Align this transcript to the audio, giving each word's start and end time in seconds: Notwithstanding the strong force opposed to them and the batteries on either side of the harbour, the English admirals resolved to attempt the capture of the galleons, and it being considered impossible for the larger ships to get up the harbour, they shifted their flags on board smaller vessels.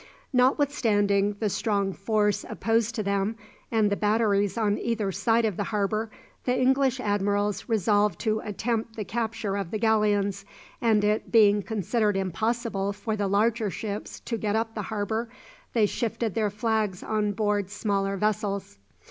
Notwithstanding 0.33 1.33
the 1.39 1.47
strong 1.47 1.93
force 1.93 2.43
opposed 2.49 2.95
to 2.95 3.03
them 3.03 3.35
and 3.69 3.91
the 3.91 3.95
batteries 3.95 4.57
on 4.57 4.79
either 4.79 5.11
side 5.11 5.45
of 5.45 5.57
the 5.57 5.65
harbour, 5.65 6.09
the 6.45 6.59
English 6.59 6.99
admirals 6.99 7.69
resolved 7.69 8.17
to 8.21 8.39
attempt 8.39 8.95
the 8.95 9.05
capture 9.05 9.55
of 9.55 9.69
the 9.69 9.77
galleons, 9.77 10.43
and 10.81 11.03
it 11.03 11.31
being 11.31 11.61
considered 11.61 12.17
impossible 12.17 12.93
for 12.93 13.15
the 13.15 13.27
larger 13.27 13.69
ships 13.69 14.19
to 14.21 14.39
get 14.39 14.55
up 14.55 14.73
the 14.73 14.81
harbour, 14.89 15.29
they 15.73 15.85
shifted 15.85 16.33
their 16.33 16.49
flags 16.49 17.03
on 17.03 17.33
board 17.33 17.69
smaller 17.69 18.17
vessels. 18.17 18.79